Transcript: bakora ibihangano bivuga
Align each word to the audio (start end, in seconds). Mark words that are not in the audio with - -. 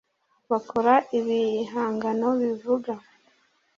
bakora 0.49 0.93
ibihangano 1.19 2.27
bivuga 2.41 2.93